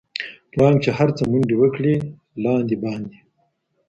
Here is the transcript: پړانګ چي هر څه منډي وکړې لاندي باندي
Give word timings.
پړانګ 0.53 0.77
چي 0.83 0.89
هر 0.97 1.09
څه 1.17 1.23
منډي 1.31 1.55
وکړې 1.57 1.95
لاندي 2.43 2.75
باندي 2.83 3.17